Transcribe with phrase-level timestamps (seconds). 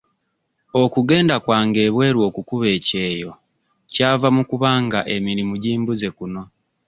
[0.83, 3.31] Okugenda kwange ebweru okukuba ekyeyo
[3.93, 6.43] kyava mu kuba nga emirimu gimbuze kuno.